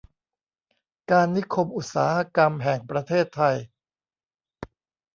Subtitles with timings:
[1.11, 3.55] การนิคมอุตสาหกรรมแห่งประเทศไทย